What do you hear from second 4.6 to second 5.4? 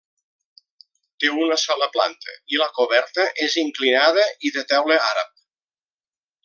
teula àrab.